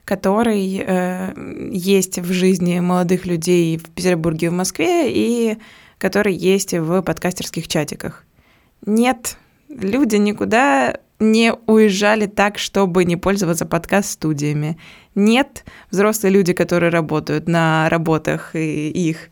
[0.04, 5.60] который э, есть в жизни молодых людей в Петербурге и в Москве, и
[6.00, 8.26] который есть в подкастерских чатиках.
[8.84, 9.38] Нет,
[9.70, 14.80] люди никуда не уезжали так, чтобы не пользоваться подкаст-студиями.
[15.14, 19.30] Нет, взрослые люди, которые работают на работах, и их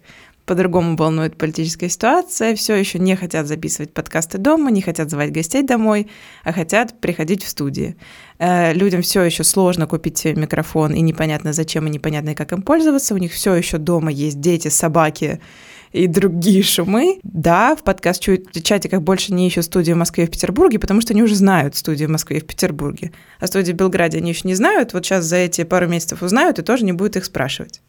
[0.49, 5.61] по-другому волнует политическая ситуация, все еще не хотят записывать подкасты дома, не хотят звать гостей
[5.61, 6.07] домой,
[6.43, 7.95] а хотят приходить в студии.
[8.39, 12.63] Э, людям все еще сложно купить себе микрофон, и непонятно зачем, и непонятно, как им
[12.63, 13.13] пользоваться.
[13.13, 15.39] У них все еще дома есть дети, собаки,
[15.91, 17.19] и другие шумы.
[17.21, 21.21] Да, в подкаст-чатиках больше не ищут студию в Москве и в Петербурге, потому что они
[21.21, 23.11] уже знают студию в Москве и в Петербурге.
[23.39, 24.93] А студию в Белграде они еще не знают.
[24.93, 27.81] Вот сейчас за эти пару месяцев узнают и тоже не будут их спрашивать.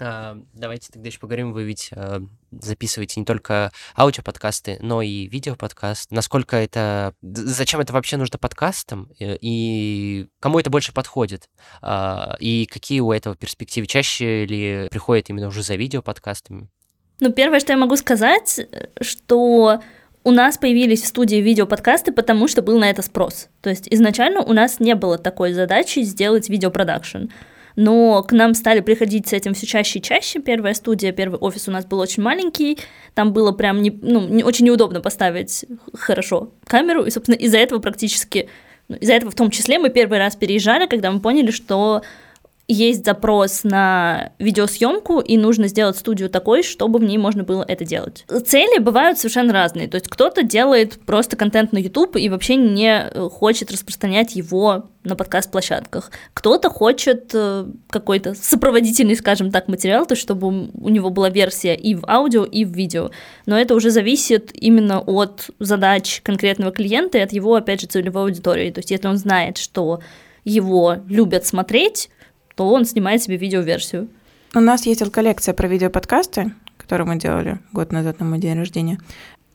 [0.00, 1.52] Давайте тогда еще поговорим.
[1.52, 6.10] Вы ведь а, записываете не только аудиоподкасты, но и видеоподкаст.
[6.10, 7.14] Насколько это...
[7.22, 9.10] Зачем это вообще нужно подкастам?
[9.20, 11.50] Э, и кому это больше подходит?
[11.82, 13.86] А, и какие у этого перспективы?
[13.86, 16.68] Чаще ли приходят именно уже за видеоподкастами?
[17.20, 18.60] Ну, первое, что я могу сказать,
[19.02, 19.82] что
[20.24, 23.48] у нас появились в студии видеоподкасты, потому что был на это спрос.
[23.60, 27.26] То есть изначально у нас не было такой задачи сделать видеопродакшн
[27.76, 30.40] но к нам стали приходить с этим все чаще и чаще.
[30.40, 32.78] Первая студия, первый офис у нас был очень маленький,
[33.14, 37.78] там было прям не, ну, не, очень неудобно поставить хорошо камеру, и, собственно, из-за этого
[37.78, 38.48] практически,
[38.88, 42.02] ну, из-за этого в том числе мы первый раз переезжали, когда мы поняли, что
[42.72, 47.84] есть запрос на видеосъемку, и нужно сделать студию такой, чтобы в ней можно было это
[47.84, 48.24] делать.
[48.46, 49.88] Цели бывают совершенно разные.
[49.88, 54.90] То есть кто-то делает просто контент на YouTube и вообще не э, хочет распространять его
[55.02, 56.10] на подкаст-площадках.
[56.34, 61.94] Кто-то хочет э, какой-то сопроводительный, скажем так, материал, то чтобы у него была версия и
[61.94, 63.10] в аудио, и в видео.
[63.46, 68.24] Но это уже зависит именно от задач конкретного клиента и от его, опять же, целевой
[68.24, 68.70] аудитории.
[68.70, 70.00] То есть если он знает, что
[70.44, 72.10] его любят смотреть,
[72.60, 74.10] то он снимает себе видеоверсию.
[74.54, 78.98] У нас есть коллекция про видеоподкасты, которую мы делали год назад на мой день рождения.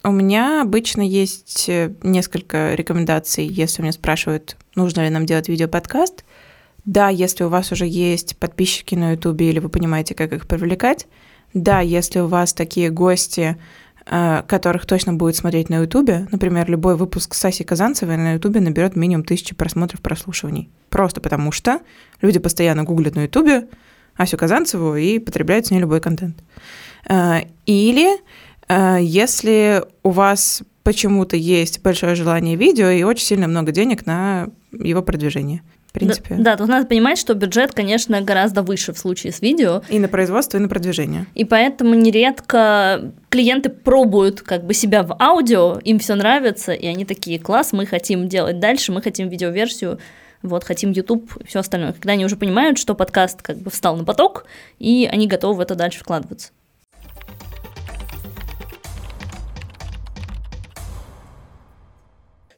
[0.04, 6.26] У меня обычно есть э, несколько рекомендаций, если меня спрашивают, нужно ли нам делать видеоподкаст.
[6.84, 11.06] Да, если у вас уже есть подписчики на Ютубе или вы понимаете, как их привлекать.
[11.54, 13.56] Да, если у вас такие гости,
[14.06, 16.28] которых точно будет смотреть на Ютубе.
[16.32, 20.70] Например, любой выпуск Саси Казанцевой на Ютубе наберет минимум тысячи просмотров, прослушиваний.
[20.90, 21.80] Просто потому что
[22.22, 23.68] люди постоянно гуглят на Ютубе
[24.16, 26.38] Асю Казанцеву и потребляют с ней любой контент.
[27.10, 28.20] Э, или
[28.68, 34.50] э, если у вас почему-то есть большое желание видео и очень сильно много денег на
[34.72, 35.64] его продвижение–
[35.96, 36.36] принципе.
[36.36, 39.82] Да, да, тут надо понимать, что бюджет, конечно, гораздо выше в случае с видео.
[39.90, 41.26] И на производство, и на продвижение.
[41.34, 47.06] И поэтому нередко клиенты пробуют как бы себя в аудио, им все нравится, и они
[47.06, 50.00] такие, класс, мы хотим делать дальше, мы хотим видеоверсию,
[50.42, 51.94] вот, хотим YouTube и все остальное.
[51.94, 54.46] Когда они уже понимают, что подкаст как бы встал на поток,
[54.80, 56.52] и они готовы в это дальше вкладываться.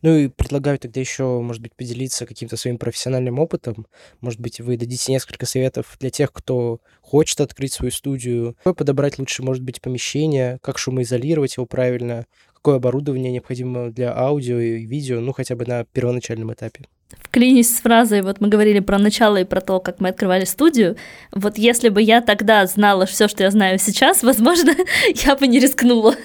[0.02, 3.88] Ну и предлагаю тогда еще, может быть, поделиться каким-то своим профессиональным опытом.
[4.22, 8.56] Может быть, вы дадите несколько советов для тех, кто хочет открыть свою студию.
[8.64, 14.60] Как подобрать лучше, может быть, помещение, как шумоизолировать его правильно, какое оборудование необходимо для аудио
[14.60, 16.86] и видео, ну, хотя бы на первоначальном этапе.
[17.22, 20.98] Вклинись с фразой, вот мы говорили про начало и про то, как мы открывали студию.
[21.32, 24.76] Вот если бы я тогда знала все, что я знаю сейчас, возможно,
[25.26, 26.16] я бы не рискнула.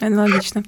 [0.00, 0.62] Аналогично.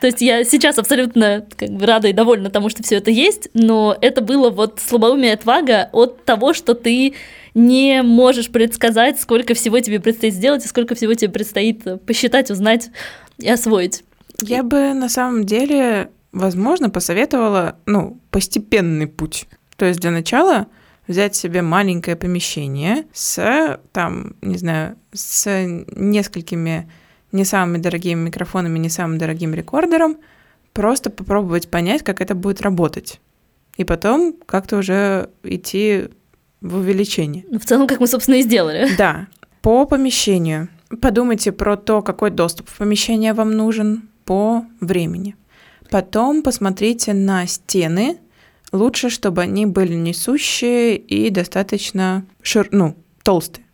[0.00, 3.48] То есть я сейчас абсолютно как бы рада и довольна тому, что все это есть,
[3.54, 7.14] но это было вот слабоумие отвага от того, что ты
[7.54, 12.90] не можешь предсказать, сколько всего тебе предстоит сделать и сколько всего тебе предстоит посчитать, узнать
[13.38, 14.04] и освоить.
[14.40, 19.46] Я бы на самом деле, возможно, посоветовала, ну, постепенный путь.
[19.76, 20.66] То есть для начала
[21.06, 25.46] взять себе маленькое помещение с, там, не знаю, с
[25.94, 26.90] несколькими
[27.32, 30.18] не самыми дорогими микрофонами, не самым дорогим рекордером,
[30.72, 33.20] просто попробовать понять, как это будет работать.
[33.76, 36.08] И потом как-то уже идти
[36.60, 37.44] в увеличение.
[37.50, 38.88] Ну, в целом, как мы, собственно, и сделали.
[38.96, 39.26] Да.
[39.62, 40.68] По помещению.
[41.00, 45.36] Подумайте про то, какой доступ в помещение вам нужен по времени.
[45.90, 48.18] Потом посмотрите на стены.
[48.72, 52.68] Лучше, чтобы они были несущие и достаточно шир...
[52.70, 53.66] ну, толстые.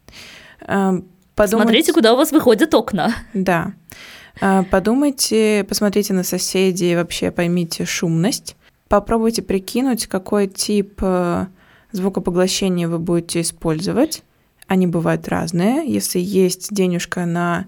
[1.38, 1.66] Подумать...
[1.66, 3.14] Смотрите, куда у вас выходят окна.
[3.32, 3.72] Да.
[4.40, 8.56] Э, подумайте, посмотрите на соседей, вообще поймите шумность.
[8.88, 11.46] Попробуйте прикинуть, какой тип э,
[11.92, 14.24] звукопоглощения вы будете использовать.
[14.66, 15.88] Они бывают разные.
[15.88, 17.66] Если есть денежка на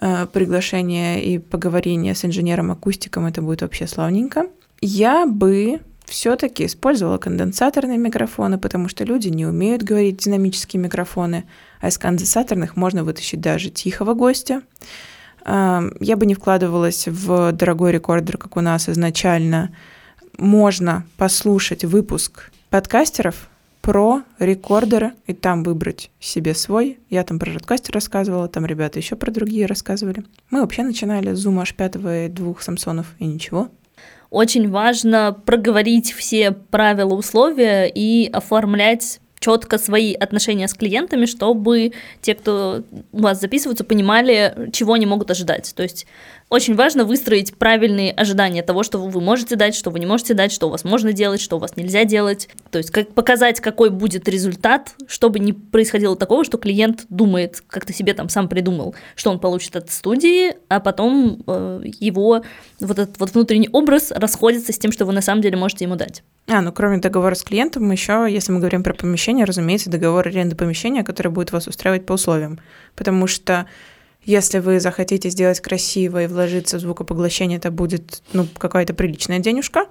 [0.00, 4.48] э, приглашение и поговорение с инженером-акустиком, это будет вообще славненько.
[4.80, 11.44] Я бы все-таки использовала конденсаторные микрофоны, потому что люди не умеют говорить динамические микрофоны,
[11.82, 14.62] а из конденсаторных можно вытащить даже тихого гостя.
[15.44, 19.74] Я бы не вкладывалась в дорогой рекордер, как у нас изначально.
[20.38, 23.50] Можно послушать выпуск подкастеров
[23.82, 27.00] про рекордеры и там выбрать себе свой.
[27.10, 30.24] Я там про родкастер рассказывала, там ребята еще про другие рассказывали.
[30.50, 33.68] Мы вообще начинали с Zoom H5 и двух Самсонов и ничего
[34.32, 42.34] очень важно проговорить все правила, условия и оформлять четко свои отношения с клиентами, чтобы те,
[42.34, 45.72] кто у вас записываются, понимали, чего они могут ожидать.
[45.74, 46.06] То есть
[46.48, 50.52] очень важно выстроить правильные ожидания того, что вы можете дать, что вы не можете дать,
[50.52, 52.48] что у вас можно делать, что у вас нельзя делать.
[52.70, 57.84] То есть как показать, какой будет результат, чтобы не происходило такого, что клиент думает, как
[57.84, 62.42] ты себе там сам придумал, что он получит от студии, а потом э, его
[62.80, 65.96] вот этот вот внутренний образ расходится с тем, что вы на самом деле можете ему
[65.96, 66.22] дать.
[66.48, 70.56] А, ну кроме договора с клиентом, еще, если мы говорим про помещение, разумеется, договор аренды
[70.56, 72.58] помещения, который будет вас устраивать по условиям.
[72.96, 73.66] Потому что
[74.24, 79.86] если вы захотите сделать красиво и вложиться в звукопоглощение, это будет ну, какая-то приличная денежка.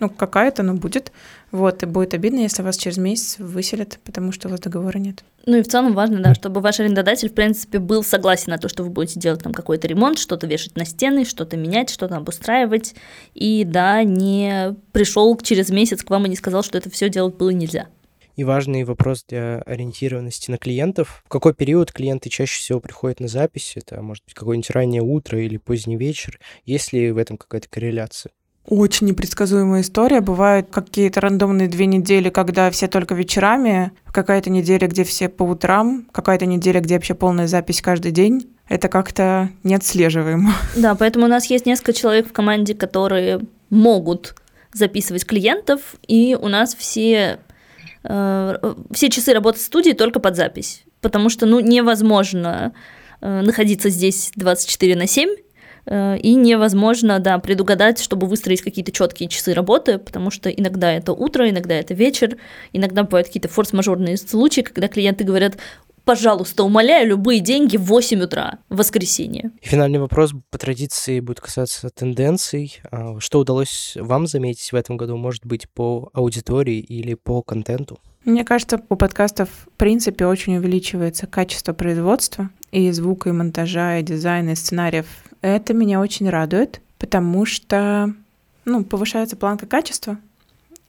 [0.00, 1.12] Ну, какая-то, но будет.
[1.50, 5.24] Вот, и будет обидно, если вас через месяц выселят, потому что у вас договора нет.
[5.46, 8.68] Ну и в целом важно, да, чтобы ваш арендодатель, в принципе, был согласен на то,
[8.68, 12.94] что вы будете делать там какой-то ремонт, что-то вешать на стены, что-то менять, что-то обустраивать,
[13.34, 17.34] и да, не пришел через месяц к вам и не сказал, что это все делать
[17.36, 17.88] было нельзя.
[18.36, 21.22] И важный вопрос для ориентированности на клиентов.
[21.24, 23.72] В какой период клиенты чаще всего приходят на запись?
[23.74, 26.38] Это может быть какое-нибудь раннее утро или поздний вечер?
[26.64, 28.30] Есть ли в этом какая-то корреляция?
[28.68, 30.20] Очень непредсказуемая история.
[30.20, 36.06] Бывают какие-то рандомные две недели, когда все только вечерами, какая-то неделя, где все по утрам,
[36.12, 38.48] какая-то неделя, где вообще полная запись каждый день.
[38.68, 40.52] Это как-то неотслеживаемо.
[40.76, 44.34] Да, поэтому у нас есть несколько человек в команде, которые могут
[44.74, 47.38] записывать клиентов, и у нас все
[48.04, 48.56] Э,
[48.92, 52.72] все часы работы студии только под запись, потому что ну, невозможно
[53.20, 55.34] э, находиться здесь 24 на 7, э,
[55.90, 61.48] и невозможно, да, предугадать, чтобы выстроить какие-то четкие часы работы, потому что иногда это утро,
[61.48, 62.36] иногда это вечер,
[62.72, 65.56] иногда бывают какие-то форс-мажорные случаи, когда клиенты говорят,
[66.08, 69.50] пожалуйста, умоляю, любые деньги в 8 утра в воскресенье.
[69.60, 72.80] И финальный вопрос по традиции будет касаться тенденций.
[72.90, 77.98] А, что удалось вам заметить в этом году, может быть, по аудитории или по контенту?
[78.24, 84.02] Мне кажется, у подкастов в принципе очень увеличивается качество производства и звука, и монтажа, и
[84.02, 85.06] дизайна, и сценариев.
[85.40, 88.12] Это меня очень радует, потому что
[88.64, 90.18] ну, повышается планка качества,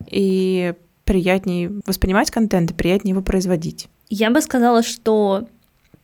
[0.08, 0.74] и
[1.06, 3.88] приятнее воспринимать контент и приятнее его производить.
[4.10, 5.48] Я бы сказала, что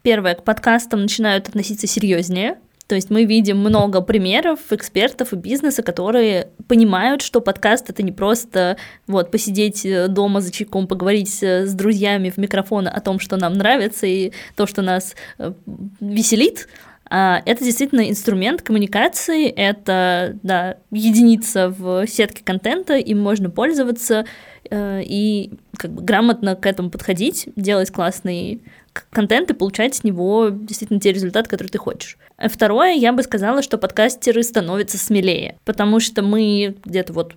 [0.02, 2.58] первое, к подкастам начинают относиться серьезнее.
[2.88, 8.12] То есть мы видим много примеров экспертов и бизнеса, которые понимают, что подкаст это не
[8.12, 8.78] просто
[9.08, 13.54] вот посидеть э, дома за чайком, поговорить с друзьями в микрофон о том, что нам
[13.54, 15.54] нравится и то, что нас э,
[16.00, 16.68] веселит,
[17.10, 24.26] это действительно инструмент коммуникации, это да, единица в сетке контента, им можно пользоваться
[24.70, 28.64] э, и как бы грамотно к этому подходить, делать классный
[29.12, 32.18] контент и получать с него действительно те результаты, которые ты хочешь.
[32.38, 37.36] Второе, я бы сказала, что подкастеры становятся смелее, потому что мы где-то вот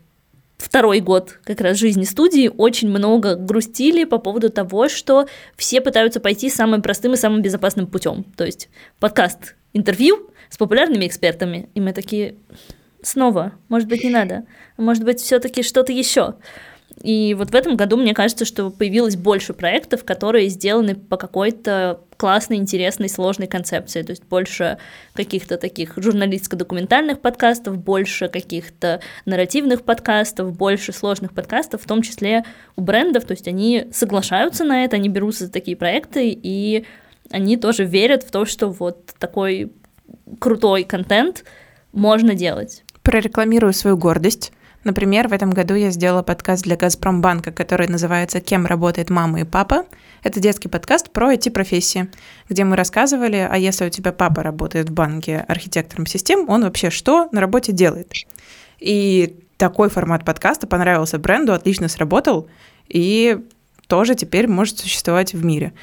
[0.58, 6.20] второй год как раз жизни студии очень много грустили по поводу того, что все пытаются
[6.20, 8.24] пойти самым простым и самым безопасным путем.
[8.36, 11.68] То есть подкаст интервью с популярными экспертами.
[11.74, 12.36] И мы такие,
[13.02, 14.44] снова, может быть, не надо.
[14.76, 16.34] Может быть, все-таки что-то еще.
[17.02, 22.00] И вот в этом году мне кажется, что появилось больше проектов, которые сделаны по какой-то
[22.18, 24.02] классной, интересной, сложной концепции.
[24.02, 24.76] То есть больше
[25.14, 32.44] каких-то таких журналистско-документальных подкастов, больше каких-то нарративных подкастов, больше сложных подкастов, в том числе
[32.76, 33.24] у брендов.
[33.24, 36.84] То есть они соглашаются на это, они берутся за такие проекты, и
[37.30, 39.72] они тоже верят в то, что вот такой
[40.40, 41.44] крутой контент
[41.92, 42.82] можно делать.
[43.02, 44.52] Прорекламирую свою гордость.
[44.88, 49.44] Например, в этом году я сделала подкаст для Газпромбанка, который называется «Кем работает мама и
[49.44, 49.84] папа?».
[50.22, 52.08] Это детский подкаст про IT-профессии,
[52.48, 56.88] где мы рассказывали, а если у тебя папа работает в банке архитектором систем, он вообще
[56.88, 58.10] что на работе делает?
[58.78, 62.48] И такой формат подкаста понравился бренду, отлично сработал,
[62.88, 63.44] и
[63.88, 65.74] тоже теперь может существовать в мире.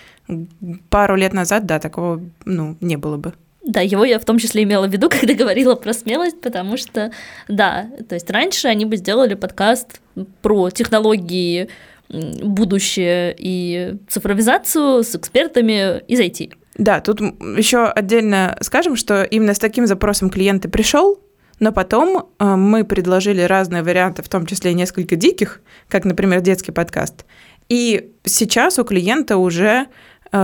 [0.90, 3.34] Пару лет назад, да, такого ну, не было бы.
[3.66, 7.12] Да, его я в том числе имела в виду, когда говорила про смелость, потому что,
[7.48, 10.02] да, то есть раньше они бы сделали подкаст
[10.42, 11.70] про технологии,
[12.08, 16.54] будущее и цифровизацию с экспертами из IT.
[16.78, 21.20] Да, тут еще отдельно скажем, что именно с таким запросом клиент и пришел,
[21.60, 26.72] но потом э, мы предложили разные варианты, в том числе несколько диких, как, например, детский
[26.72, 27.26] подкаст.
[27.70, 29.88] И сейчас у клиента уже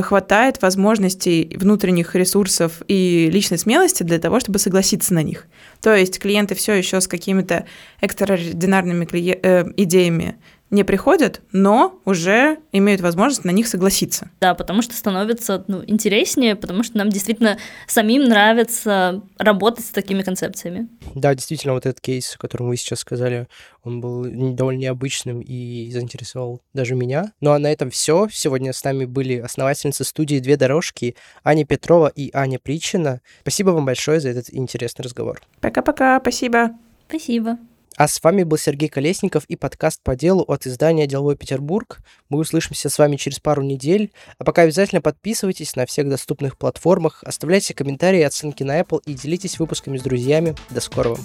[0.01, 5.47] хватает возможностей внутренних ресурсов и личной смелости для того, чтобы согласиться на них.
[5.81, 7.65] То есть клиенты все еще с какими-то
[7.99, 10.37] экстраординарными э, идеями
[10.71, 14.31] не приходят, но уже имеют возможность на них согласиться.
[14.39, 17.57] Да, потому что становится ну, интереснее, потому что нам действительно
[17.87, 20.87] самим нравится работать с такими концепциями.
[21.13, 23.47] Да, действительно, вот этот кейс, о котором вы сейчас сказали,
[23.83, 27.33] он был довольно необычным и заинтересовал даже меня.
[27.41, 28.27] Ну а на этом все.
[28.31, 33.21] Сегодня с нами были основательницы студии «Две дорожки» Аня Петрова и Аня Причина.
[33.41, 35.41] Спасибо вам большое за этот интересный разговор.
[35.59, 36.71] Пока-пока, спасибо.
[37.09, 37.57] Спасибо.
[37.97, 41.99] А с вами был Сергей Колесников и подкаст по делу от издания «Деловой Петербург».
[42.29, 44.11] Мы услышимся с вами через пару недель.
[44.37, 49.59] А пока обязательно подписывайтесь на всех доступных платформах, оставляйте комментарии оценки на Apple и делитесь
[49.59, 50.55] выпусками с друзьями.
[50.69, 51.19] До скорого!